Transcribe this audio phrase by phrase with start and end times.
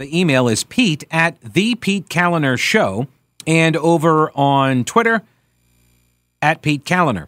[0.00, 3.06] The email is Pete at the Pete Kaliner Show,
[3.46, 5.20] and over on Twitter
[6.40, 7.26] at Pete Kaliner.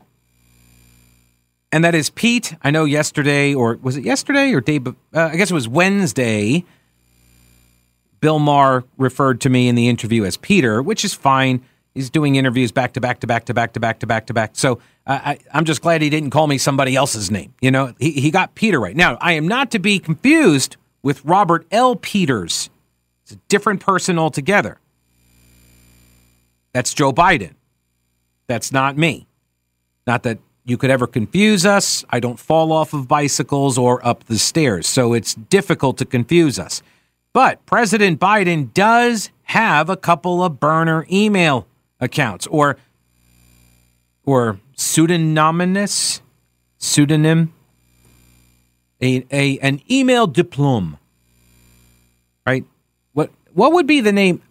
[1.71, 2.55] And that is Pete.
[2.63, 4.81] I know yesterday, or was it yesterday or day?
[4.87, 6.65] Uh, I guess it was Wednesday.
[8.21, 11.63] Bill Maher referred to me in the interview as Peter, which is fine.
[11.93, 14.33] He's doing interviews back to back to back to back to back to back to
[14.33, 14.53] back.
[14.55, 17.53] So uh, I, I'm just glad he didn't call me somebody else's name.
[17.61, 18.97] You know, he, he got Peter right.
[18.97, 21.97] Now, I am not to be confused with Robert L.
[21.97, 22.71] Peters.
[23.23, 24.79] It's a different person altogether.
[26.73, 27.55] That's Joe Biden.
[28.47, 29.27] That's not me.
[30.07, 32.05] Not that you could ever confuse us.
[32.11, 36.59] I don't fall off of bicycles or up the stairs, so it's difficult to confuse
[36.59, 36.83] us.
[37.33, 41.67] But President Biden does have a couple of burner email
[42.01, 42.77] accounts or
[44.25, 46.21] or pseudonymous
[46.79, 47.53] pseudonym
[49.03, 50.99] a, a an email diplome
[52.47, 52.65] right?
[53.13, 54.43] What what would be the name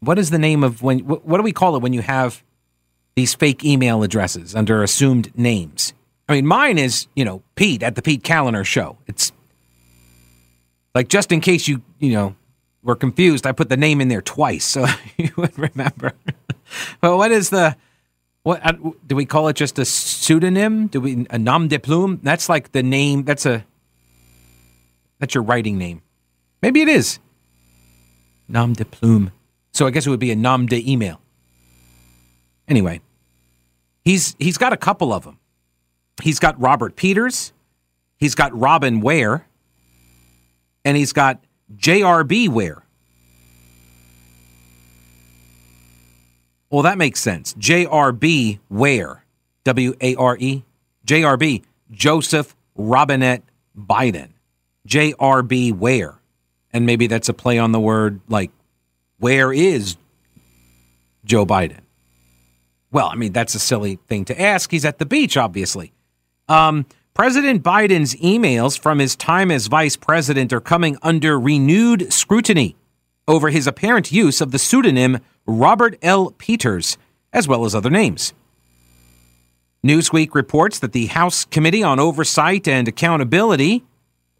[0.00, 2.42] what is the name of when what, what do we call it when you have
[3.16, 5.92] these fake email addresses under assumed names?
[6.28, 8.98] I mean mine is you know pete at the pete Kaliner show.
[9.06, 9.32] It's
[10.94, 12.34] like just in case you you know
[12.82, 16.12] were confused i put the name in there twice so you would remember.
[17.00, 17.76] But what is the
[18.42, 18.74] what uh,
[19.06, 20.88] do we call it just a pseudonym?
[20.88, 22.20] Do we a nom de plume?
[22.22, 23.64] That's like the name that's a
[25.18, 26.02] that's your writing name
[26.62, 27.18] maybe it is
[28.48, 29.30] nom de plume
[29.72, 31.20] so i guess it would be a nom de email
[32.66, 33.00] anyway
[34.04, 35.38] he's he's got a couple of them
[36.22, 37.52] he's got robert peters
[38.16, 39.46] he's got robin ware
[40.84, 41.44] and he's got
[41.76, 42.82] JRB Ware.
[46.70, 47.54] Well, that makes sense.
[47.54, 49.24] JRB Ware.
[49.64, 50.64] W A R E.
[51.06, 51.62] JRB.
[51.90, 53.42] Joseph Robinette
[53.76, 54.30] Biden.
[54.88, 56.18] JRB Ware.
[56.72, 58.50] And maybe that's a play on the word like,
[59.18, 59.96] where is
[61.24, 61.80] Joe Biden?
[62.90, 64.70] Well, I mean, that's a silly thing to ask.
[64.70, 65.92] He's at the beach, obviously.
[66.48, 72.76] Um, President Biden's emails from his time as vice president are coming under renewed scrutiny
[73.26, 76.30] over his apparent use of the pseudonym Robert L.
[76.38, 76.96] Peters,
[77.32, 78.32] as well as other names.
[79.84, 83.84] Newsweek reports that the House Committee on Oversight and Accountability,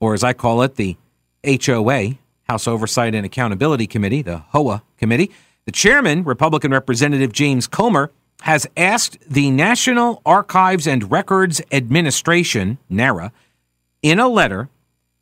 [0.01, 0.97] or as I call it, the
[1.45, 5.31] HOA, House Oversight and Accountability Committee, the HOA Committee,
[5.65, 8.11] the chairman, Republican Representative James Comer,
[8.43, 13.33] has asked the National Archives and Records Administration, NARA,
[14.03, 14.69] in a letter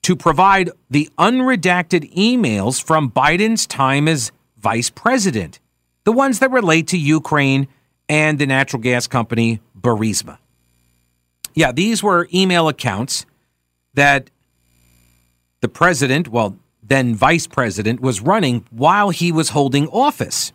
[0.02, 5.58] to provide the unredacted emails from Biden's time as vice president,
[6.04, 7.66] the ones that relate to Ukraine
[8.08, 10.38] and the natural gas company Burisma.
[11.54, 13.26] Yeah, these were email accounts
[13.94, 14.30] that
[15.60, 20.52] the president, well, then vice president, was running while he was holding office.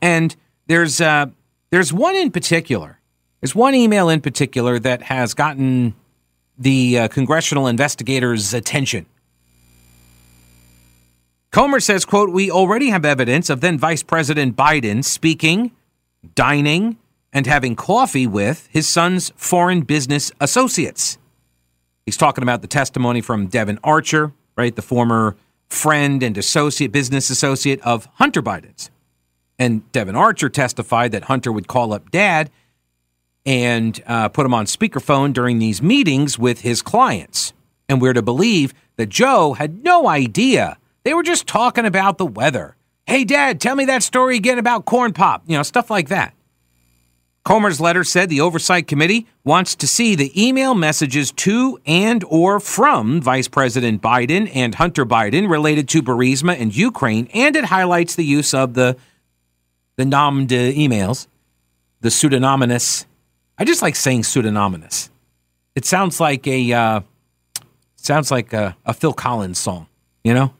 [0.00, 0.34] And
[0.66, 1.26] there's uh,
[1.70, 3.00] there's one in particular.
[3.40, 5.94] There's one email in particular that has gotten
[6.56, 9.06] the uh, congressional investigators' attention.
[11.50, 15.72] Comer says, quote, we already have evidence of then Vice President Biden speaking,
[16.34, 16.96] dining,
[17.32, 21.18] and having coffee with his son's foreign business associates.
[22.06, 25.36] He's talking about the testimony from Devon Archer, right, the former
[25.68, 28.90] friend and associate, business associate of Hunter Biden's.
[29.58, 32.50] And Devon Archer testified that Hunter would call up dad
[33.46, 37.52] and uh, put him on speakerphone during these meetings with his clients.
[37.88, 40.78] And we're to believe that Joe had no idea.
[41.02, 42.76] They were just talking about the weather.
[43.06, 46.34] Hey, Dad, tell me that story again about corn pop, you know, stuff like that.
[47.44, 52.58] Comer's letter said the oversight committee wants to see the email messages to and or
[52.58, 58.14] from Vice President Biden and Hunter Biden related to Burisma and Ukraine, and it highlights
[58.14, 58.96] the use of the
[59.96, 61.26] the nom de emails,
[62.00, 63.04] the pseudonymous.
[63.58, 65.10] I just like saying pseudonymous.
[65.74, 67.00] It sounds like a uh,
[67.96, 69.86] sounds like a, a Phil Collins song,
[70.24, 70.54] you know.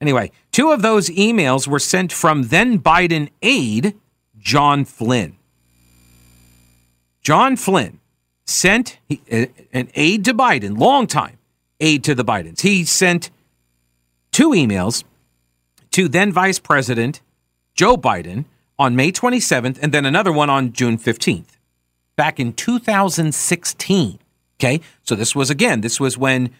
[0.00, 3.94] Anyway, two of those emails were sent from then Biden aide
[4.36, 5.36] John Flynn.
[7.24, 8.00] John Flynn
[8.46, 11.38] sent an aide to Biden, long time
[11.80, 12.60] aide to the Bidens.
[12.60, 13.30] He sent
[14.30, 15.04] two emails
[15.92, 17.22] to then Vice President
[17.74, 18.44] Joe Biden
[18.78, 21.56] on May 27th, and then another one on June 15th,
[22.16, 24.18] back in 2016.
[24.60, 26.50] Okay, so this was again, this was when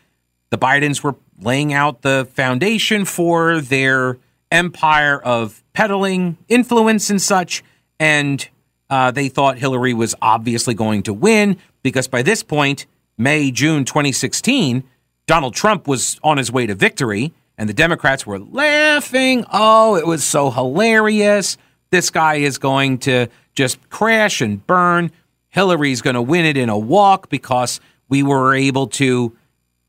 [0.50, 4.18] the Bidens were laying out the foundation for their
[4.50, 7.62] empire of peddling influence and such,
[7.98, 8.48] and
[8.90, 12.86] uh, they thought Hillary was obviously going to win because by this point,
[13.16, 14.84] May, June 2016,
[15.26, 19.44] Donald Trump was on his way to victory, and the Democrats were laughing.
[19.52, 21.56] Oh, it was so hilarious.
[21.90, 25.12] This guy is going to just crash and burn.
[25.48, 29.36] Hillary's going to win it in a walk because we were able to,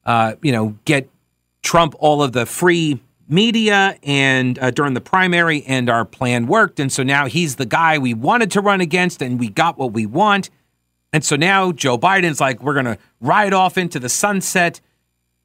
[0.06, 1.10] uh, you know, get
[1.64, 6.80] Trump all of the free media and uh, during the primary, and our plan worked.
[6.80, 9.94] And so now he's the guy we wanted to run against, and we got what
[9.94, 10.50] we want.
[11.12, 14.82] And so now Joe Biden's like, we're going to ride off into the sunset,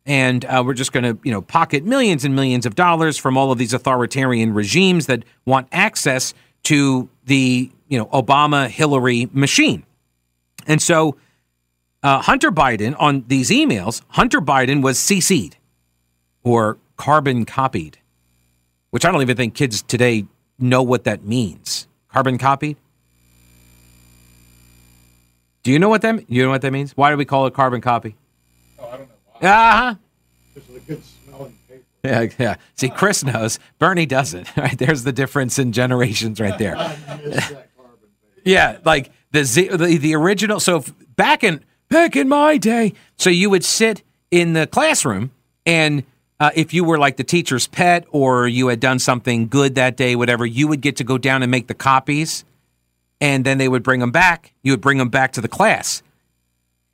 [0.04, 3.36] and uh, we're just going to, you know, pocket millions and millions of dollars from
[3.36, 6.34] all of these authoritarian regimes that want access
[6.64, 9.84] to the, you know, Obama Hillary machine.
[10.66, 11.16] And so
[12.02, 15.56] uh, Hunter Biden on these emails, Hunter Biden was CC'd
[16.42, 17.96] or carbon copied,
[18.90, 20.26] which I don't even think kids today
[20.58, 21.88] know what that means.
[22.12, 22.76] Carbon copied?
[25.62, 26.92] Do you know what that you know what that means?
[26.92, 28.16] Why do we call it carbon copy?
[28.78, 29.48] Oh, I don't know why.
[29.48, 29.94] Uh-huh.
[30.54, 31.84] This is a good smelling paper.
[32.04, 32.56] Yeah, yeah.
[32.74, 33.58] See, Chris knows.
[33.78, 34.48] Bernie doesn't.
[34.58, 34.76] Right?
[34.76, 36.76] There's the difference in generations right there.
[36.76, 38.42] I miss that carbon paper.
[38.44, 40.60] Yeah, like the the, the original.
[40.60, 40.84] So
[41.16, 45.30] back in back in my day, so you would sit in the classroom,
[45.64, 46.04] and
[46.40, 49.96] uh, if you were like the teacher's pet or you had done something good that
[49.96, 52.46] day, whatever, you would get to go down and make the copies,
[53.20, 54.54] and then they would bring them back.
[54.62, 56.02] You would bring them back to the class,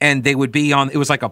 [0.01, 0.91] and they would be on.
[0.91, 1.31] It was like a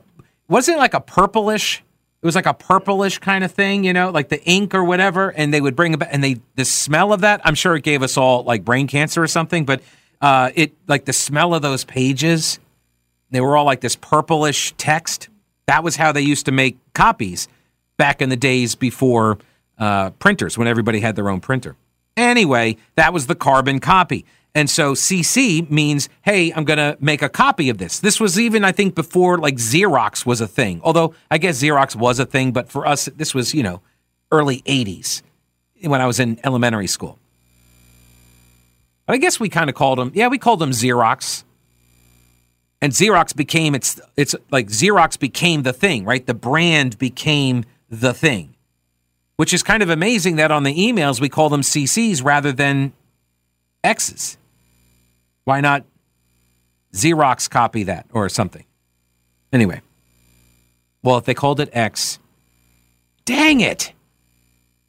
[0.49, 1.83] wasn't it like a purplish.
[2.23, 5.29] It was like a purplish kind of thing, you know, like the ink or whatever,
[5.31, 6.09] and they would bring it back.
[6.11, 9.23] And they, the smell of that, I'm sure it gave us all like brain cancer
[9.23, 9.67] or something.
[9.67, 9.83] But
[10.23, 12.61] uh, it, like the smell of those pages,
[13.31, 15.29] they were all like this purplish text.
[15.67, 17.47] That was how they used to make copies
[17.97, 19.39] back in the days before
[19.79, 21.77] uh, printers, when everybody had their own printer.
[22.17, 24.25] Anyway, that was the carbon copy.
[24.55, 27.99] And so CC means, hey, I'm going to make a copy of this.
[27.99, 30.81] This was even, I think, before like Xerox was a thing.
[30.85, 33.81] Although I guess Xerox was a thing, but for us, this was, you know,
[34.31, 35.23] early 80s
[35.83, 37.19] when I was in elementary school.
[39.07, 41.43] But I guess we kind of called them, yeah, we called them Xerox.
[42.81, 46.25] And Xerox became, it's, it's like Xerox became the thing, right?
[46.25, 47.65] The brand became
[48.01, 48.55] the thing,
[49.37, 52.93] which is kind of amazing that on the emails we call them CCs rather than
[53.83, 54.37] X's.
[55.45, 55.85] Why not
[56.93, 58.65] Xerox copy that or something?
[59.53, 59.81] Anyway,
[61.03, 62.19] well, if they called it X,
[63.25, 63.93] dang it.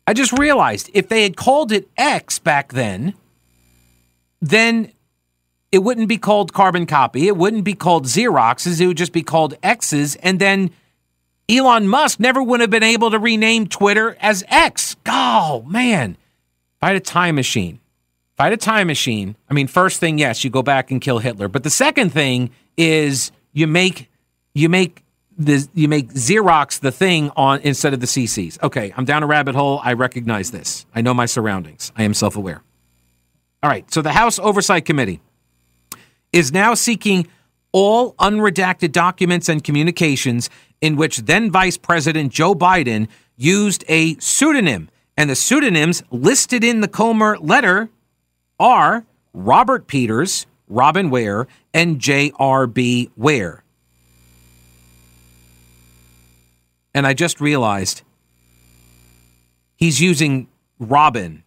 [0.08, 3.16] I just realized if they had called it X back then,
[4.42, 4.92] then
[5.72, 7.28] it wouldn't be called carbon copy.
[7.28, 8.80] It wouldn't be called Xeroxes.
[8.80, 10.16] It would just be called X's.
[10.18, 10.72] And then
[11.50, 14.96] Elon Musk never would have been able to rename Twitter as X.
[15.06, 16.12] Oh, man.
[16.12, 17.80] If I had a time machine,
[18.34, 21.00] if I had a time machine, I mean, first thing, yes, you go back and
[21.00, 21.48] kill Hitler.
[21.48, 24.10] But the second thing is you make
[24.54, 25.04] you make
[25.38, 28.62] the you make Xerox the thing on instead of the CCs.
[28.64, 29.80] Okay, I'm down a rabbit hole.
[29.84, 30.86] I recognize this.
[30.96, 31.92] I know my surroundings.
[31.96, 32.62] I am self-aware.
[33.64, 35.22] All right, so the House Oversight Committee
[36.32, 37.28] is now seeking
[37.72, 40.50] all unredacted documents and communications
[40.86, 44.88] in which then Vice President Joe Biden used a pseudonym.
[45.18, 47.90] And the pseudonyms listed in the Comer letter
[48.60, 53.10] are Robert Peters, Robin Ware, and J.R.B.
[53.18, 53.64] Ware.
[56.94, 58.04] And I just realized
[59.76, 61.44] he's using Robin.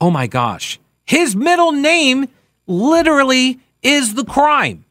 [0.00, 0.80] Oh my gosh.
[1.04, 2.28] His middle name
[2.66, 4.86] literally is the crime.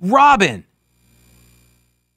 [0.00, 0.64] Robin.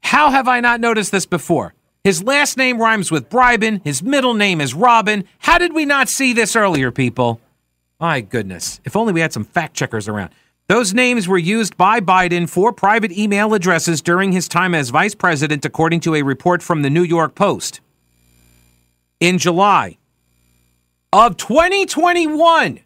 [0.05, 1.73] How have I not noticed this before?
[2.03, 3.83] His last name rhymes with Bribin.
[3.83, 5.23] His middle name is Robin.
[5.39, 7.41] How did we not see this earlier, people?
[7.99, 8.79] My goodness.
[8.85, 10.29] If only we had some fact checkers around.
[10.67, 15.15] Those names were used by Biden for private email addresses during his time as vice
[15.15, 17.81] president, according to a report from the New York Post.
[19.19, 19.97] In July
[21.11, 22.79] of 2021,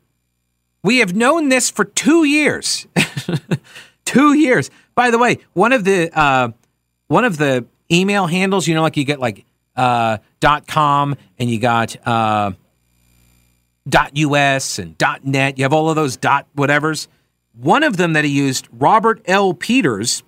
[0.86, 2.88] we have known this for two years.
[4.06, 4.72] two years.
[4.96, 6.52] By the way, one of the uh,
[7.10, 9.44] one of the email handles, you know, like you get like
[9.76, 10.20] uh,
[10.68, 12.52] .com and you got uh,
[13.92, 15.58] .us and .net.
[15.58, 17.08] You have all of those dot whatevers.
[17.54, 19.54] One of them that he used, Robert L.
[19.54, 20.24] Peters.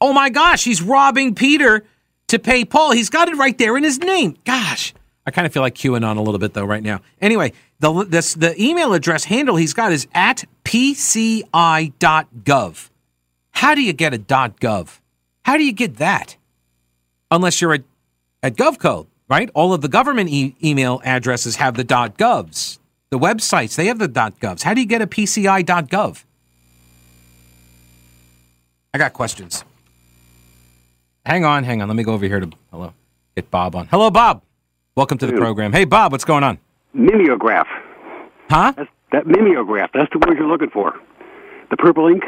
[0.00, 1.84] Oh my gosh, he's robbing Peter
[2.28, 2.92] to pay Paul.
[2.92, 4.36] He's got it right there in his name.
[4.44, 4.94] Gosh,
[5.26, 7.00] I kind of feel like QAnon a little bit though right now.
[7.20, 11.50] Anyway, the this, the email address handle he's got is at pci.gov.
[13.56, 15.00] How do you get a .gov?
[15.46, 16.36] How do you get that?
[17.30, 17.84] Unless you're at,
[18.42, 19.48] at GovCode, right?
[19.54, 22.78] All of the government e- email addresses have the .govs.
[23.08, 24.62] The websites, they have the .govs.
[24.62, 26.24] How do you get a PCI.gov?
[28.92, 29.64] I got questions.
[31.24, 31.88] Hang on, hang on.
[31.88, 32.92] Let me go over here to hello.
[33.36, 33.86] Get Bob on.
[33.86, 34.42] Hello, Bob.
[34.96, 35.72] Welcome to the program.
[35.72, 36.58] Hey, Bob, what's going on?
[36.94, 37.66] Mimeograph.
[38.50, 38.74] Huh?
[38.76, 39.88] That's, that mimeograph.
[39.94, 40.92] That's the word you're looking for.
[41.70, 42.22] The purple ink.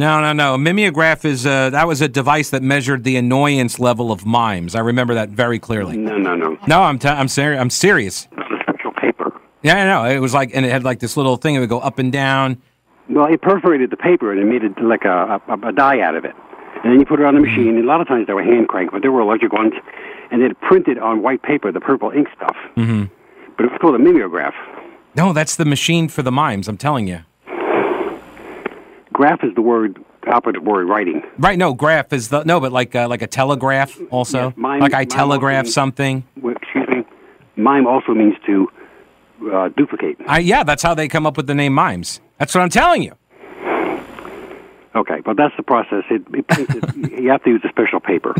[0.00, 0.54] No, no, no.
[0.54, 4.74] A mimeograph is uh, that was a device that measured the annoyance level of mimes.
[4.74, 5.98] I remember that very clearly.
[5.98, 6.56] No, no, no.
[6.66, 7.60] No, I'm t- I'm serious.
[7.60, 8.26] I'm serious.
[8.32, 9.38] It's a special paper.
[9.62, 10.06] Yeah, I know.
[10.06, 11.54] It was like, and it had like this little thing.
[11.54, 12.62] It would go up and down.
[13.10, 16.14] Well, it perforated the paper and it made it like a, a, a die out
[16.14, 16.34] of it.
[16.82, 17.76] And then you put it on the machine.
[17.76, 19.74] And a lot of times they were hand crank, but there were electric ones.
[20.30, 22.56] And it printed on white paper the purple ink stuff.
[22.74, 23.04] Mm-hmm.
[23.58, 24.54] But it was called a mimeograph.
[25.14, 26.68] No, that's the machine for the mimes.
[26.68, 27.24] I'm telling you.
[29.20, 31.22] Graph is the word, operative word, writing.
[31.36, 31.58] Right?
[31.58, 34.46] No, graph is the no, but like uh, like a telegraph also.
[34.46, 36.24] Yes, mime- like I telegraph also- something.
[36.40, 37.04] Well, Excuse me.
[37.56, 38.72] Mime also means to
[39.52, 40.16] uh, duplicate.
[40.26, 42.22] I yeah, that's how they come up with the name mimes.
[42.38, 43.12] That's what I'm telling you.
[44.94, 46.04] Okay, but that's the process.
[46.08, 48.34] It, it it, you have to use a special paper.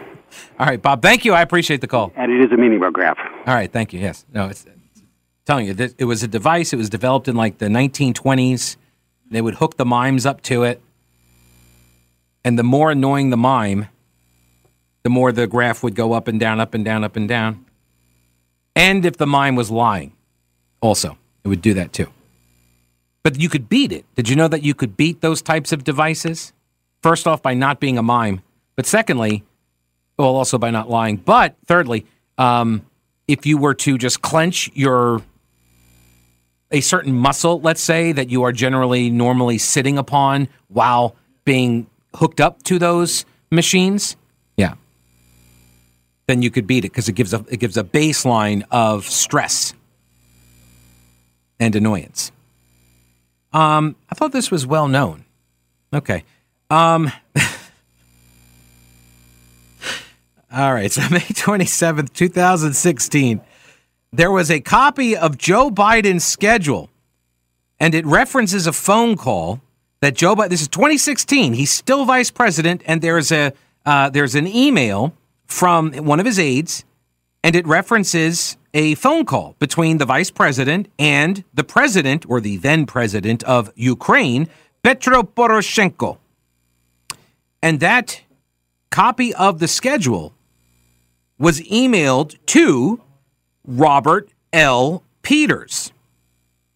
[0.60, 1.00] All right, Bob.
[1.00, 1.32] Thank you.
[1.32, 2.12] I appreciate the call.
[2.14, 3.16] And it is a meaning of graph.
[3.46, 4.00] All right, thank you.
[4.00, 5.02] Yes, no, it's, it's
[5.46, 6.74] telling you that it was a device.
[6.74, 8.76] It was developed in like the 1920s.
[9.30, 10.80] They would hook the mimes up to it,
[12.44, 13.88] and the more annoying the mime,
[15.02, 17.64] the more the graph would go up and down, up and down, up and down.
[18.74, 20.12] And if the mime was lying,
[20.80, 22.08] also it would do that too.
[23.22, 24.04] But you could beat it.
[24.14, 26.52] Did you know that you could beat those types of devices?
[27.02, 28.42] First off, by not being a mime,
[28.76, 29.44] but secondly,
[30.18, 31.16] well, also by not lying.
[31.16, 32.06] But thirdly,
[32.38, 32.86] um,
[33.26, 35.22] if you were to just clench your
[36.70, 42.40] a certain muscle, let's say that you are generally normally sitting upon while being hooked
[42.40, 44.16] up to those machines,
[44.56, 44.74] yeah,
[46.26, 49.74] then you could beat it because it gives a it gives a baseline of stress
[51.60, 52.32] and annoyance.
[53.52, 55.24] Um, I thought this was well known.
[55.94, 56.24] Okay.
[56.68, 57.10] Um,
[60.52, 60.90] all right.
[60.92, 63.40] So May 27th, 2016,
[64.16, 66.88] there was a copy of Joe Biden's schedule,
[67.78, 69.60] and it references a phone call
[70.00, 73.52] that Joe Biden, this is 2016, he's still vice president, and there's a
[73.84, 75.14] uh, there's an email
[75.46, 76.84] from one of his aides,
[77.44, 82.56] and it references a phone call between the vice president and the president, or the
[82.56, 84.48] then president of Ukraine,
[84.82, 86.18] Petro Poroshenko.
[87.62, 88.22] And that
[88.90, 90.32] copy of the schedule
[91.38, 93.02] was emailed to
[93.66, 95.02] Robert L.
[95.22, 95.92] Peters.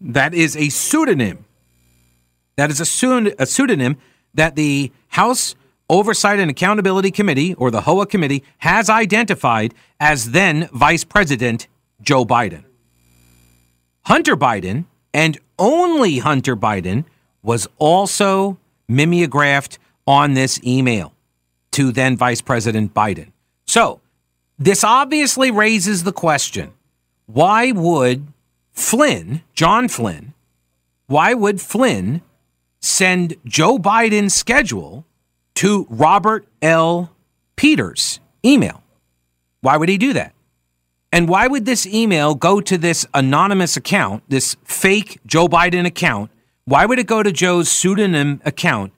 [0.01, 1.45] That is a pseudonym.
[2.57, 3.97] That is a, pseudonym
[4.35, 5.55] that the House
[5.89, 11.69] Oversight and Accountability Committee, or the HOA Committee, has identified as then Vice President
[12.03, 12.65] Joe Biden.
[14.05, 17.05] Hunter Biden, and only Hunter Biden,
[17.43, 21.13] was also mimeographed on this email
[21.73, 23.33] to then Vice President Biden.
[23.67, 24.01] So,
[24.59, 26.73] this obviously raises the question
[27.33, 28.27] why would
[28.73, 30.35] Flynn, John Flynn,
[31.07, 32.23] why would Flynn
[32.81, 35.05] send Joe Biden's schedule
[35.57, 37.15] to Robert L.
[37.57, 38.83] Peters' email?
[39.61, 40.35] Why would he do that?
[41.13, 46.31] And why would this email go to this anonymous account, this fake Joe Biden account?
[46.65, 48.93] Why would it go to Joe's pseudonym account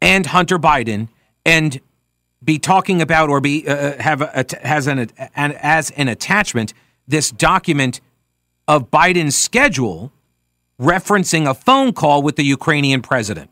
[0.00, 1.08] and Hunter Biden
[1.46, 1.80] and
[2.42, 6.74] be talking about or be uh, have a, has an, an as an attachment
[7.06, 8.00] this document
[8.66, 10.12] of Biden's schedule
[10.80, 13.50] referencing a phone call with the Ukrainian president?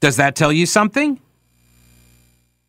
[0.00, 1.20] Does that tell you something?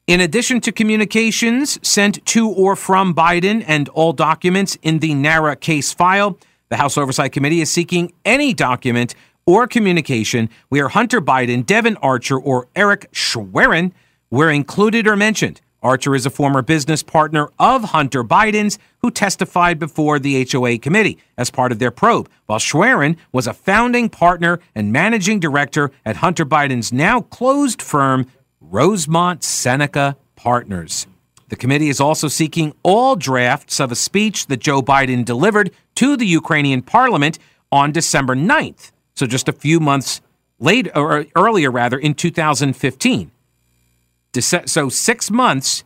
[0.07, 5.55] In addition to communications sent to or from Biden and all documents in the NARA
[5.55, 6.37] case file,
[6.69, 12.37] the House Oversight Committee is seeking any document or communication where Hunter Biden, Devon Archer,
[12.37, 13.93] or Eric Schwerin
[14.29, 15.61] were included or mentioned.
[15.81, 21.17] Archer is a former business partner of Hunter Biden's who testified before the HOA committee
[21.37, 26.17] as part of their probe, while Schwerin was a founding partner and managing director at
[26.17, 28.27] Hunter Biden's now closed firm,
[28.59, 31.07] Rosemont Seneca Partners.
[31.49, 36.15] The committee is also seeking all drafts of a speech that Joe Biden delivered to
[36.15, 37.39] the Ukrainian parliament
[37.71, 40.21] on December 9th, so just a few months
[40.59, 43.31] later, or earlier rather, in 2015.
[44.39, 45.83] So six months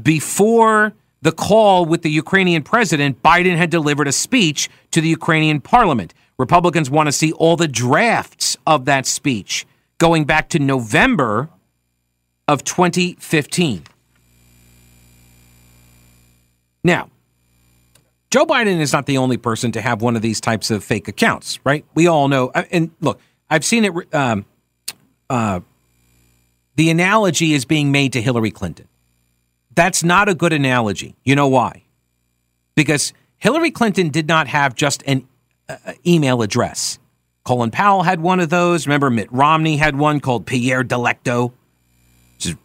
[0.00, 5.60] before the call with the Ukrainian president, Biden had delivered a speech to the Ukrainian
[5.60, 6.14] parliament.
[6.38, 9.66] Republicans want to see all the drafts of that speech
[9.98, 11.48] going back to November
[12.48, 13.84] of 2015.
[16.84, 17.10] Now,
[18.30, 21.08] Joe Biden is not the only person to have one of these types of fake
[21.08, 21.84] accounts, right?
[21.94, 22.50] We all know.
[22.50, 24.14] And look, I've seen it.
[24.14, 24.44] Um,
[25.28, 25.60] uh,
[26.76, 28.86] the analogy is being made to Hillary Clinton.
[29.74, 31.16] That's not a good analogy.
[31.24, 31.82] You know why?
[32.74, 35.26] Because Hillary Clinton did not have just an
[35.68, 36.98] uh, email address.
[37.44, 38.86] Colin Powell had one of those.
[38.86, 41.52] Remember, Mitt Romney had one called Pierre Delecto.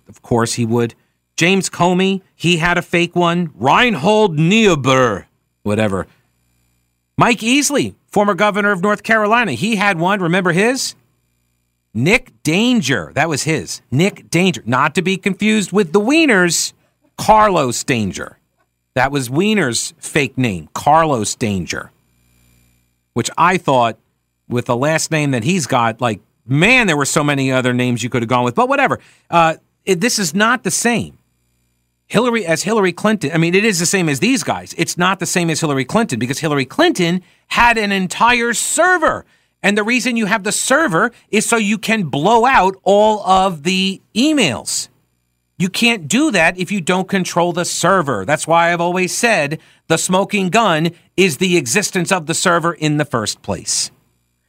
[0.07, 0.95] Of course, he would.
[1.37, 3.51] James Comey, he had a fake one.
[3.55, 5.27] Reinhold Niebuhr,
[5.63, 6.07] whatever.
[7.17, 10.21] Mike Easley, former governor of North Carolina, he had one.
[10.21, 10.95] Remember his?
[11.93, 13.12] Nick Danger.
[13.15, 13.81] That was his.
[13.91, 14.63] Nick Danger.
[14.65, 16.74] Not to be confused with the Weiners.
[17.17, 18.38] Carlos Danger.
[18.93, 21.91] That was Weiner's fake name, Carlos Danger.
[23.13, 23.98] Which I thought,
[24.48, 28.03] with the last name that he's got, like, man, there were so many other names
[28.03, 28.55] you could have gone with.
[28.55, 29.00] But whatever.
[29.29, 29.55] Uh,
[29.86, 31.17] it, this is not the same.
[32.07, 34.75] Hillary, as Hillary Clinton, I mean, it is the same as these guys.
[34.77, 39.25] It's not the same as Hillary Clinton because Hillary Clinton had an entire server.
[39.63, 43.63] And the reason you have the server is so you can blow out all of
[43.63, 44.89] the emails.
[45.57, 48.25] You can't do that if you don't control the server.
[48.25, 52.97] That's why I've always said the smoking gun is the existence of the server in
[52.97, 53.91] the first place.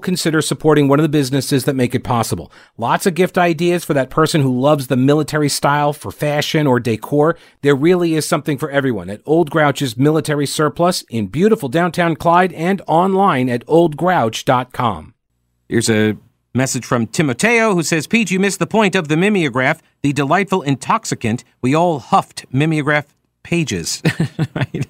[0.00, 2.52] consider supporting one of the businesses that make it possible.
[2.76, 6.80] Lots of gift ideas for that person who loves the military style for fashion or
[6.80, 7.36] decor.
[7.62, 12.52] There really is something for everyone at Old Grouch's Military Surplus in beautiful downtown Clyde
[12.52, 15.14] and online at oldgrouch.com.
[15.68, 16.16] Here's a
[16.54, 20.62] message from Timoteo who says, Pete, you missed the point of the mimeograph, the delightful
[20.62, 21.44] intoxicant.
[21.62, 23.06] We all huffed mimeograph
[23.42, 24.02] pages.
[24.54, 24.86] right?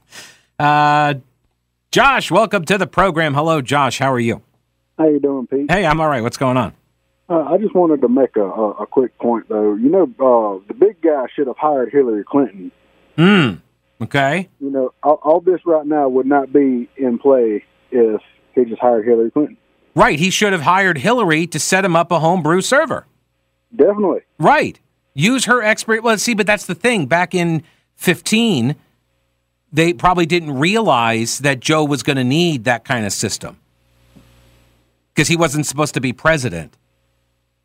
[0.58, 1.14] uh,
[1.92, 3.34] Josh, welcome to the program.
[3.34, 3.98] Hello, Josh.
[3.98, 4.40] How are you?
[4.96, 5.70] How are you doing, Pete?
[5.70, 6.22] Hey, I'm all right.
[6.22, 6.72] What's going on?
[7.28, 9.74] Uh, I just wanted to make a, a, a quick point, though.
[9.74, 12.72] You know, uh, the big guy should have hired Hillary Clinton.
[13.18, 13.56] Hmm.
[14.00, 14.48] Okay.
[14.58, 18.22] You know, all, all this right now would not be in play if
[18.54, 19.58] he just hired Hillary Clinton.
[19.94, 20.18] Right.
[20.18, 23.06] He should have hired Hillary to set him up a homebrew server.
[23.76, 24.20] Definitely.
[24.38, 24.80] Right.
[25.12, 26.02] Use her expert.
[26.02, 27.04] Well, see, but that's the thing.
[27.04, 27.62] Back in
[27.96, 28.76] 15,
[29.72, 33.58] they probably didn't realize that Joe was going to need that kind of system
[35.14, 36.76] because he wasn't supposed to be president.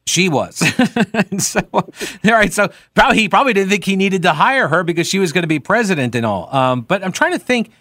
[0.05, 0.55] She was.
[1.37, 1.83] so, all
[2.23, 2.53] right.
[2.53, 5.41] So probably he probably didn't think he needed to hire her because she was going
[5.41, 6.53] to be president and all.
[6.55, 7.71] Um, but I'm trying to think.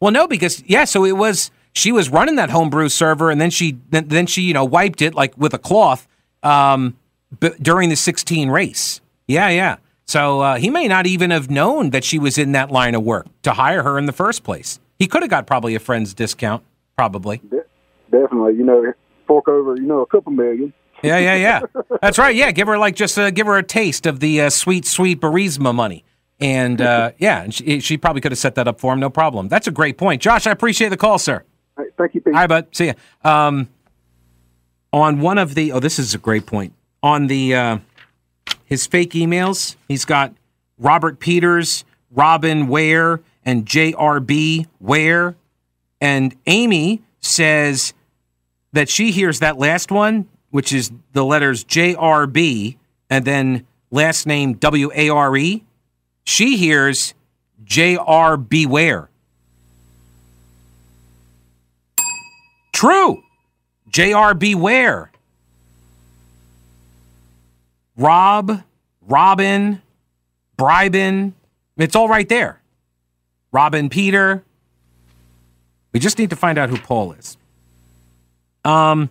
[0.00, 0.84] Well, no, because yeah.
[0.84, 4.42] So it was she was running that homebrew server, and then she then, then she
[4.42, 6.08] you know wiped it like with a cloth
[6.42, 6.96] um,
[7.38, 9.00] b- during the 16 race.
[9.28, 9.76] Yeah, yeah.
[10.10, 13.04] So uh, he may not even have known that she was in that line of
[13.04, 14.80] work to hire her in the first place.
[14.98, 16.64] He could have got probably a friend's discount,
[16.96, 17.38] probably.
[17.48, 17.62] De-
[18.10, 18.56] definitely.
[18.56, 18.92] You know,
[19.28, 20.72] fork over, you know, a couple million.
[21.04, 21.60] Yeah, yeah, yeah.
[22.02, 22.34] That's right.
[22.34, 25.20] Yeah, give her like just uh, give her a taste of the uh, sweet, sweet
[25.20, 26.04] Burisma money.
[26.40, 29.10] And uh, yeah, and she, she probably could have set that up for him, no
[29.10, 29.46] problem.
[29.46, 30.20] That's a great point.
[30.20, 31.44] Josh, I appreciate the call, sir.
[31.76, 32.34] Right, thank you, Pete.
[32.34, 32.66] Right, bud.
[32.72, 32.94] See ya.
[33.22, 33.68] Um,
[34.92, 36.72] on one of the, oh, this is a great point.
[37.00, 37.78] On the, uh,
[38.70, 40.32] his fake emails, he's got
[40.78, 45.36] Robert Peters, Robin Ware, and JRB Ware.
[46.00, 47.92] And Amy says
[48.72, 52.76] that she hears that last one, which is the letters JRB
[53.10, 55.64] and then last name W A R E.
[56.24, 57.12] She hears
[57.64, 59.10] JR Beware.
[62.72, 63.22] True.
[63.90, 65.10] JR Beware.
[67.96, 68.62] Rob,
[69.02, 69.82] Robin,
[70.56, 71.32] Bribin.
[71.76, 72.60] It's all right there.
[73.52, 74.44] Robin Peter.
[75.92, 77.36] We just need to find out who Paul is.
[78.64, 79.10] Um,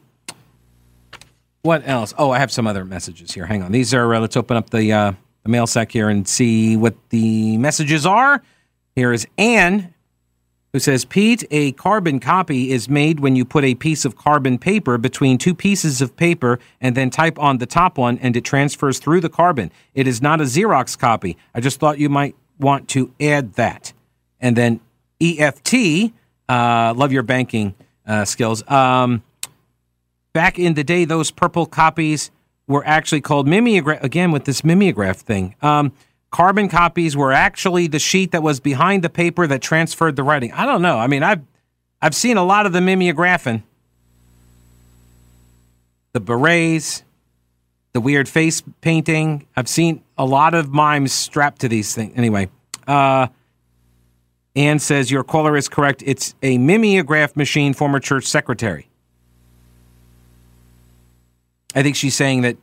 [1.62, 2.14] what else?
[2.18, 3.46] Oh, I have some other messages here.
[3.46, 3.72] Hang on.
[3.72, 4.16] These are.
[4.16, 5.12] Uh, let's open up the uh,
[5.44, 8.42] the mail sack here and see what the messages are.
[8.96, 9.94] Here is Anne
[10.74, 14.58] who says, Pete, a carbon copy is made when you put a piece of carbon
[14.58, 18.46] paper between two pieces of paper and then type on the top one and it
[18.46, 19.72] transfers through the carbon.
[19.96, 21.38] It is not a Xerox copy.
[21.56, 23.94] I just thought you might want to add that.
[24.40, 24.80] And then
[25.22, 26.14] EFT,
[26.48, 27.74] uh, love your banking
[28.06, 28.68] uh, skills.
[28.70, 29.24] Um,
[30.34, 32.32] back in the day, those purple copies
[32.68, 34.04] were actually called mimeograph.
[34.04, 35.56] Again, with this mimeograph thing.
[35.62, 35.92] Um,
[36.32, 40.52] carbon copies were actually the sheet that was behind the paper that transferred the writing.
[40.54, 40.98] I don't know.
[40.98, 41.42] I mean, I've
[42.02, 43.64] I've seen a lot of the mimeographing.
[46.14, 47.04] The berets,
[47.94, 49.46] the weird face painting.
[49.56, 52.14] I've seen a lot of mimes strapped to these things.
[52.16, 52.50] Anyway,
[52.88, 53.28] uh,
[54.56, 56.04] Anne says your caller is correct.
[56.06, 58.90] It's a mimeograph machine, former church secretary.
[61.76, 62.58] I think she's saying that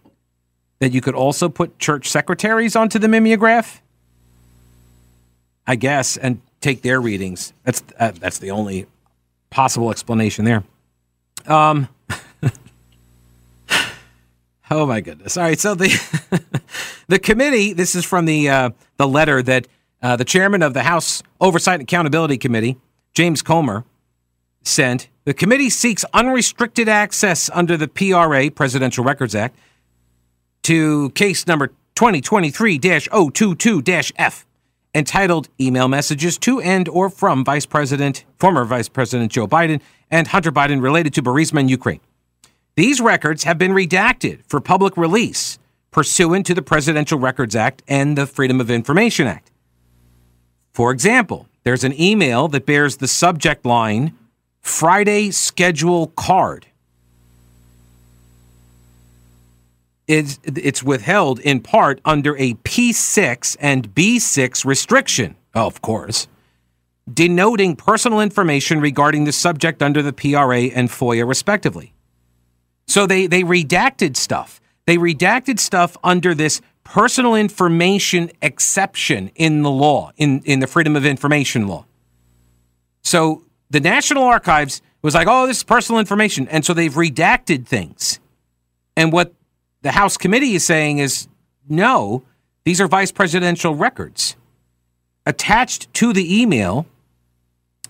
[0.78, 3.82] that you could also put church secretaries onto the mimeograph.
[5.66, 7.52] I guess, and take their readings.
[7.64, 8.86] That's uh, that's the only
[9.50, 10.62] possible explanation there.
[11.46, 11.88] Um.
[14.70, 15.36] oh my goodness!
[15.36, 15.90] All right, so the
[17.08, 17.72] the committee.
[17.72, 19.66] This is from the uh, the letter that
[20.02, 22.76] uh, the chairman of the House Oversight and Accountability Committee,
[23.14, 23.84] James Comer,
[24.62, 25.08] sent.
[25.24, 29.56] The committee seeks unrestricted access under the PRA, Presidential Records Act,
[30.66, 33.82] to case number 2023 022
[34.16, 34.46] F,
[34.96, 40.26] entitled Email Messages to and or from Vice President, former Vice President Joe Biden and
[40.26, 42.00] Hunter Biden related to Burisma in Ukraine.
[42.74, 45.60] These records have been redacted for public release
[45.92, 49.52] pursuant to the Presidential Records Act and the Freedom of Information Act.
[50.74, 54.18] For example, there's an email that bears the subject line
[54.62, 56.66] Friday schedule card.
[60.08, 66.28] It's, it's withheld in part under a P6 and B6 restriction, of course,
[67.12, 71.92] denoting personal information regarding the subject under the PRA and FOIA, respectively.
[72.86, 74.60] So they, they redacted stuff.
[74.86, 80.94] They redacted stuff under this personal information exception in the law, in, in the Freedom
[80.94, 81.84] of Information law.
[83.02, 86.46] So the National Archives was like, oh, this is personal information.
[86.48, 88.20] And so they've redacted things.
[88.96, 89.34] And what
[89.86, 91.28] the House committee is saying is
[91.68, 92.24] no,
[92.64, 94.34] these are vice presidential records.
[95.24, 96.86] Attached to the email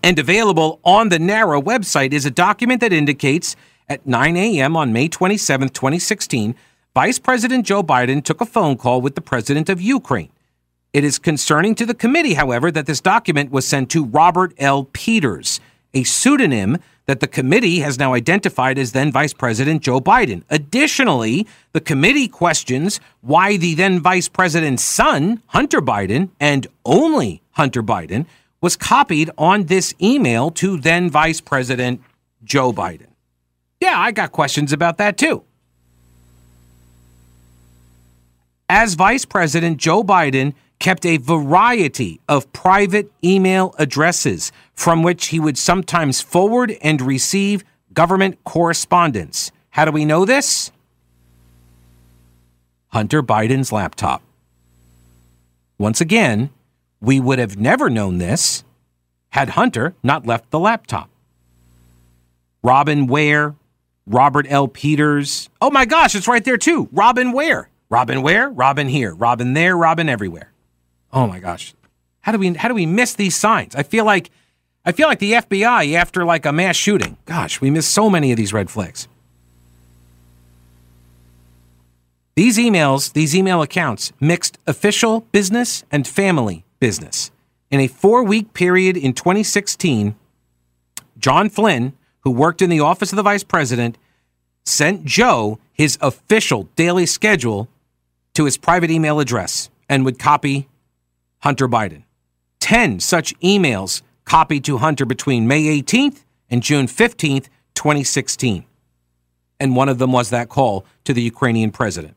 [0.03, 3.55] and available on the NARA website is a document that indicates
[3.89, 4.75] at 9 a.m.
[4.75, 6.55] on May 27, 2016,
[6.93, 10.29] Vice President Joe Biden took a phone call with the president of Ukraine.
[10.93, 14.85] It is concerning to the committee, however, that this document was sent to Robert L.
[14.85, 15.59] Peters,
[15.97, 20.43] a pseudonym that the committee has now identified as then Vice President Joe Biden.
[20.49, 27.81] Additionally, the committee questions why the then Vice President's son, Hunter Biden, and only Hunter
[27.81, 28.25] Biden,
[28.61, 32.01] was copied on this email to then Vice President
[32.43, 33.07] Joe Biden.
[33.79, 35.43] Yeah, I got questions about that too.
[38.69, 45.39] As Vice President, Joe Biden kept a variety of private email addresses from which he
[45.39, 47.63] would sometimes forward and receive
[47.93, 49.51] government correspondence.
[49.71, 50.71] How do we know this?
[52.89, 54.21] Hunter Biden's laptop.
[55.77, 56.49] Once again,
[57.01, 58.63] we would have never known this
[59.29, 61.09] had Hunter not left the laptop.
[62.63, 63.55] Robin Ware,
[64.07, 64.67] Robert L.
[64.67, 65.49] Peters.
[65.61, 66.89] Oh my gosh, it's right there too.
[66.91, 67.69] Robin Ware.
[67.89, 69.13] Robin Ware, Robin here.
[69.13, 69.77] Robin there.
[69.77, 70.51] Robin everywhere.
[71.11, 71.73] Oh my gosh.
[72.21, 73.75] How do we how do we miss these signs?
[73.75, 74.29] I feel like
[74.85, 77.17] I feel like the FBI after like a mass shooting.
[77.25, 79.07] Gosh, we miss so many of these red flags.
[82.35, 87.31] These emails, these email accounts mixed official business and family business.
[87.71, 90.15] In a 4-week period in 2016,
[91.17, 93.97] John Flynn, who worked in the office of the vice president,
[94.65, 97.67] sent Joe his official daily schedule
[98.35, 100.67] to his private email address and would copy
[101.39, 102.03] Hunter Biden.
[102.59, 108.65] 10 such emails copied to Hunter between May 18th and June 15th, 2016.
[109.59, 112.15] And one of them was that call to the Ukrainian president.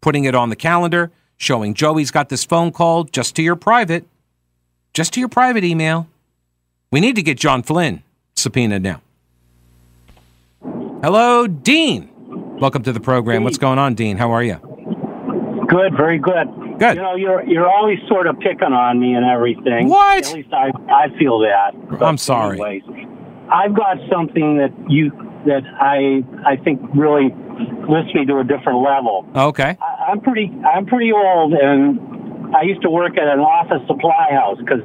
[0.00, 4.06] Putting it on the calendar, showing Joey's got this phone call just to your private,
[4.94, 6.08] just to your private email.
[6.90, 8.02] We need to get John Flynn
[8.36, 9.00] subpoenaed now.
[11.02, 12.10] Hello, Dean.
[12.60, 13.42] Welcome to the program.
[13.42, 14.16] What's going on, Dean?
[14.16, 14.54] How are you?
[15.68, 16.46] Good, very good.
[16.82, 16.96] Good.
[16.96, 19.88] You know, you're you're always sort of picking on me and everything.
[19.88, 20.26] What?
[20.26, 21.70] At least I I feel that.
[21.88, 22.60] But I'm sorry.
[22.60, 22.82] Anyways,
[23.52, 25.12] I've got something that you
[25.46, 27.30] that I I think really
[27.86, 29.24] lifts me to a different level.
[29.36, 29.78] Okay.
[29.80, 32.00] I, I'm pretty I'm pretty old and
[32.56, 34.82] I used to work at an office supply house because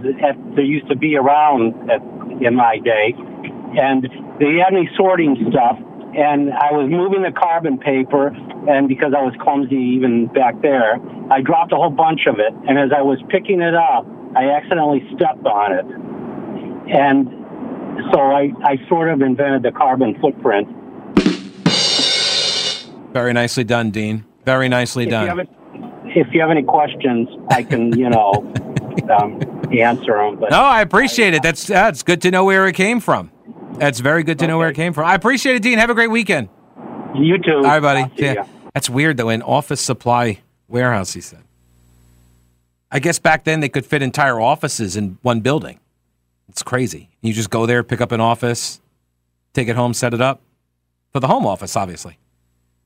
[0.56, 2.02] there used to be around at
[2.42, 3.16] in my day,
[3.82, 4.04] and
[4.40, 5.80] they had me sorting stuff,
[6.16, 8.28] and I was moving the carbon paper,
[8.70, 10.98] and because I was clumsy even back there,
[11.32, 14.50] I dropped a whole bunch of it, and as I was picking it up, I
[14.52, 15.86] accidentally stepped on it,
[16.96, 17.28] and
[18.14, 20.68] so I, I sort of invented the carbon footprint.
[23.14, 24.26] Very nicely done, Dean.
[24.46, 25.28] Very nicely If you, done.
[25.28, 25.50] have, it-
[26.16, 28.32] if you have any questions, I can, you know,
[29.20, 29.40] um,
[29.78, 30.38] answer them.
[30.40, 31.44] But No, I appreciate it.
[31.44, 33.32] That's that's good to know where it came from.
[33.80, 35.06] That's very good to know where it came from.
[35.06, 35.78] I appreciate it, Dean.
[35.78, 36.50] Have a great weekend.
[37.16, 37.58] you too.
[37.58, 38.02] All right, buddy.
[38.02, 38.34] Talk to ya.
[38.34, 38.46] Yeah.
[38.74, 39.30] That's weird though.
[39.30, 41.44] An office supply warehouse, he said.
[42.92, 45.80] I guess back then they could fit entire offices in one building.
[46.48, 47.10] It's crazy.
[47.22, 48.80] You just go there, pick up an office,
[49.54, 50.42] take it home, set it up
[51.12, 52.18] for the home office, obviously.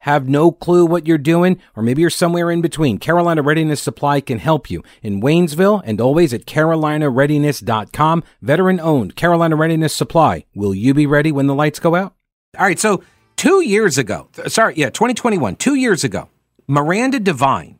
[0.00, 4.20] have no clue what you're doing, or maybe you're somewhere in between, Carolina Readiness Supply
[4.20, 8.24] can help you in Waynesville and always at carolinareadiness.com.
[8.42, 10.44] Veteran owned Carolina Readiness Supply.
[10.54, 12.14] Will you be ready when the lights go out?
[12.58, 13.02] All right, so
[13.36, 16.28] two years ago, uh, sorry, yeah, 2021, two years ago,
[16.66, 17.78] Miranda Devine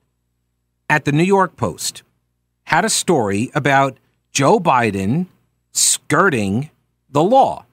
[0.89, 2.03] at the New York Post
[2.65, 3.99] had a story about
[4.33, 5.27] Joe Biden
[5.73, 6.71] skirting
[7.09, 7.65] the law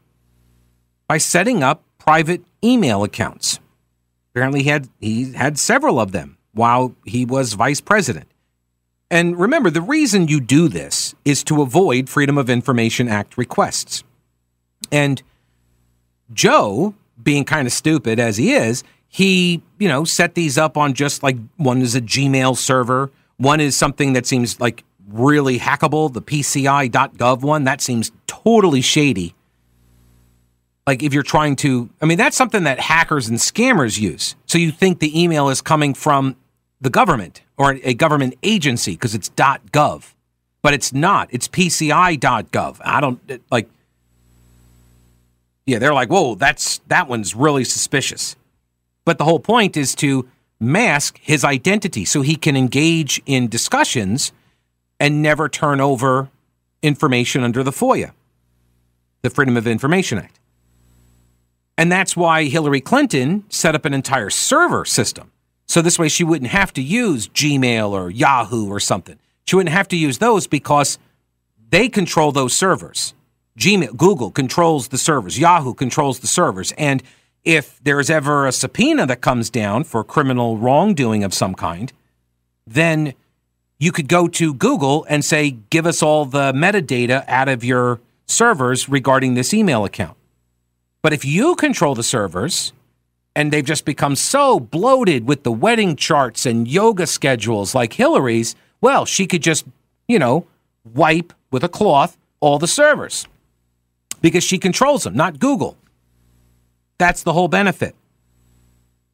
[1.08, 3.60] by setting up private email accounts.
[4.38, 8.28] Apparently, he had he had several of them while he was vice president.
[9.10, 14.04] And remember, the reason you do this is to avoid Freedom of Information Act requests.
[14.92, 15.24] And
[16.32, 20.94] Joe, being kind of stupid as he is, he, you know, set these up on
[20.94, 26.14] just like one is a Gmail server, one is something that seems like really hackable,
[26.14, 29.34] the PCI.gov one, that seems totally shady.
[30.88, 34.36] Like if you're trying to, I mean, that's something that hackers and scammers use.
[34.46, 36.38] So you think the email is coming from
[36.80, 40.14] the government or a government agency because it's .gov,
[40.62, 41.28] but it's not.
[41.32, 42.78] It's PCI.gov.
[42.82, 43.20] I don't
[43.52, 43.70] like.
[45.66, 48.38] Yeah, they're like, whoa, that's that one's really suspicious.
[49.04, 54.32] But the whole point is to mask his identity so he can engage in discussions
[55.02, 56.30] and never turn over
[56.82, 58.12] information under the FOIA,
[59.22, 60.40] the Freedom of Information Act.
[61.78, 65.32] And that's why Hillary Clinton set up an entire server system.
[65.68, 69.20] So this way she wouldn't have to use Gmail or Yahoo or something.
[69.46, 70.98] She wouldn't have to use those because
[71.70, 73.14] they control those servers.
[73.58, 75.38] Gmail, Google controls the servers.
[75.38, 76.74] Yahoo controls the servers.
[76.78, 77.04] And
[77.44, 81.94] if there's ever a subpoena that comes down for criminal wrongdoing of some kind,
[82.66, 83.14] then
[83.80, 88.00] you could go to Google and say, give us all the metadata out of your
[88.26, 90.18] servers regarding this email account.
[91.08, 92.74] But if you control the servers
[93.34, 98.58] and they've just become so bloated with the wedding charts and yoga schedules like Hillary's,
[98.82, 99.66] well, she could just,
[100.10, 100.46] you know,
[100.84, 103.26] wipe with a cloth all the servers
[104.20, 105.78] because she controls them, not Google.
[106.98, 107.96] That's the whole benefit.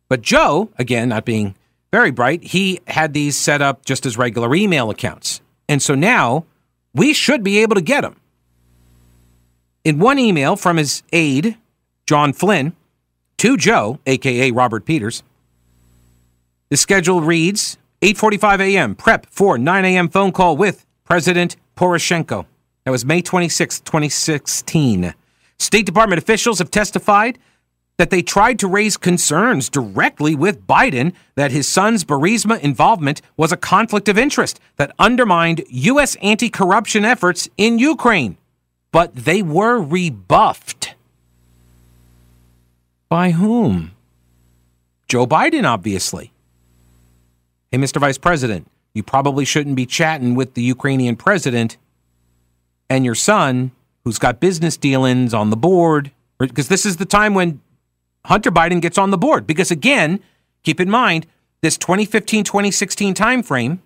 [0.10, 1.53] But Joe, again, not being
[1.91, 5.41] very bright, he had these set up just as regular email accounts.
[5.69, 6.45] And so now
[6.95, 8.15] we should be able to get them.
[9.84, 11.56] In one email from his aide,
[12.06, 12.74] John Flynn,
[13.38, 15.24] to Joe, aka Robert Peters,
[16.70, 18.96] the schedule reads 8:45 a.m.
[18.96, 20.10] prep for 9 a.m.
[20.10, 22.46] phone call with President Poroshenko.
[22.86, 25.13] That was May 26, 2016.
[25.58, 27.39] State Department officials have testified
[27.98, 33.52] that they tried to raise concerns directly with Biden that his son's Burisma involvement was
[33.52, 36.16] a conflict of interest that undermined U.S.
[36.22, 38.38] anti corruption efforts in Ukraine.
[38.92, 40.83] But they were rebuffed.
[43.13, 43.91] By whom?
[45.08, 46.34] Joe Biden, obviously.
[47.69, 47.97] Hey, Mr.
[47.97, 51.78] Vice President, you probably shouldn't be chatting with the Ukrainian president
[52.89, 53.69] and your son,
[54.04, 57.62] who's got business dealings on the board, because this is the time when
[58.26, 59.45] Hunter Biden gets on the board.
[59.45, 60.19] Because again,
[60.63, 61.28] keep in mind
[61.62, 63.78] this 2015 2016 timeframe,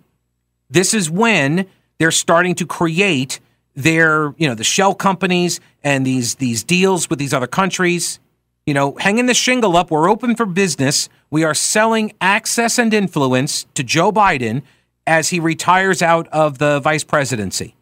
[0.70, 1.66] this is when
[1.98, 3.40] they're starting to create
[3.74, 8.20] their, you know, the shell companies and these these deals with these other countries.
[8.68, 9.90] You know, hanging the shingle up.
[9.90, 11.08] We're open for business.
[11.30, 14.60] We are selling access and influence to Joe Biden
[15.06, 17.74] as he retires out of the vice presidency.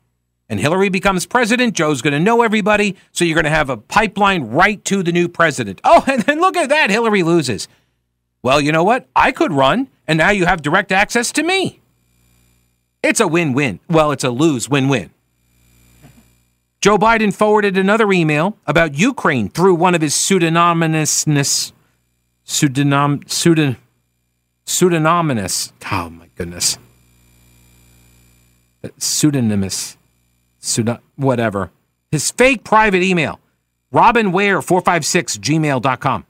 [0.49, 1.75] And Hillary becomes president.
[1.75, 2.95] Joe's going to know everybody.
[3.11, 5.81] So you're going to have a pipeline right to the new president.
[5.83, 6.89] Oh, and then look at that.
[6.89, 7.67] Hillary loses.
[8.45, 9.09] Well, you know what?
[9.17, 11.81] I could run, and now you have direct access to me.
[13.03, 13.81] It's a win win.
[13.91, 15.11] Well, it's a lose win win.
[16.81, 21.73] Joe Biden forwarded another email about Ukraine through one of his pseudonymousness,
[22.45, 23.77] pseudonym, pseudon,
[24.65, 25.73] pseudonymous.
[25.91, 26.79] Oh my goodness,
[28.85, 29.97] uh, pseudonymous,
[30.59, 31.71] pseudo, whatever.
[32.11, 33.41] His fake private email,
[33.93, 36.27] robinware456 gmail.com.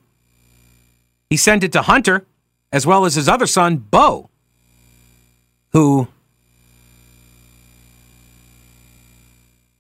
[1.29, 2.25] He sent it to Hunter,
[2.73, 4.31] as well as his other son, Beau,
[5.73, 6.09] who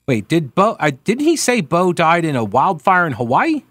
[0.07, 0.77] Wait, did Beau?
[0.79, 3.64] Uh, didn't he say Beau died in a wildfire in Hawaii?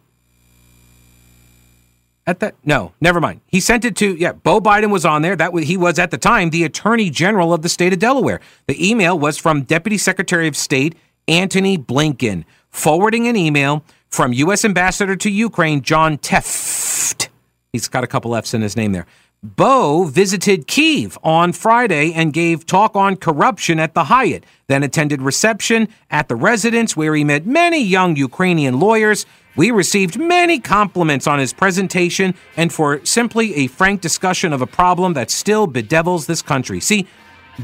[2.28, 3.41] At that, no, never mind.
[3.45, 4.34] He sent it to yeah.
[4.34, 5.36] Beau Biden was on there.
[5.36, 8.41] That was, he was at the time the Attorney General of the state of Delaware.
[8.67, 10.95] The email was from Deputy Secretary of State
[11.28, 14.65] Antony Blinken, forwarding an email from U.S.
[14.65, 17.30] Ambassador to Ukraine John Tefft.
[17.71, 19.06] He's got a couple F's in his name there.
[19.43, 25.21] Beau visited Kiev on Friday and gave talk on corruption at the Hyatt, then attended
[25.21, 29.28] reception at the residence where he met many young Ukrainian lawyers.
[29.56, 34.67] We received many compliments on his presentation and for simply a frank discussion of a
[34.67, 36.80] problem that still bedevils this country.
[36.80, 37.08] See,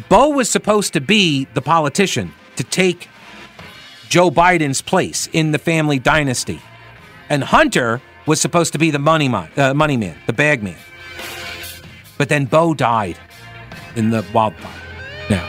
[0.08, 3.10] Beau was supposed to be the politician to take
[4.08, 6.62] Joe Biden's place in the family dynasty.
[7.30, 10.78] And Hunter was supposed to be the money uh, money man, the bag man.
[12.22, 13.18] But then Beau died
[13.96, 14.72] in the wildfire.
[15.28, 15.48] Now.